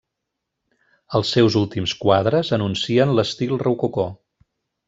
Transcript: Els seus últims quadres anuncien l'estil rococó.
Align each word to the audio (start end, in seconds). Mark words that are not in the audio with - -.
Els 1.19 1.33
seus 1.35 1.57
últims 1.61 1.95
quadres 2.05 2.51
anuncien 2.59 3.15
l'estil 3.19 3.57
rococó. 3.69 4.09